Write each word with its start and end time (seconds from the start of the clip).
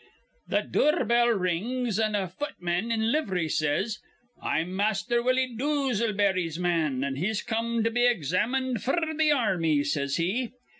"Th' 0.49 0.71
dure 0.71 1.05
bell 1.05 1.27
rings, 1.29 1.99
an' 1.99 2.15
a 2.15 2.27
futman 2.27 2.91
in 2.91 3.11
liv'ry 3.11 3.47
says: 3.47 3.99
'I'm 4.41 4.75
Master 4.75 5.21
Willie 5.21 5.55
Dooselbery's 5.55 6.57
man, 6.57 7.03
an' 7.03 7.17
he's 7.17 7.43
come 7.43 7.83
to 7.83 7.91
be 7.91 8.07
examined 8.07 8.77
f'r 8.77 9.15
th' 9.15 9.31
army,' 9.31 9.83
says 9.83 10.15
he. 10.15 10.53